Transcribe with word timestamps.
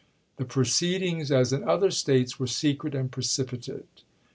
The 0.37 0.45
proceedings, 0.45 1.31
as 1.31 1.53
in 1.53 1.63
other 1.63 1.91
States, 1.91 2.39
were 2.39 2.47
secret 2.47 2.95
and 2.95 3.11
precipitate. 3.11 4.01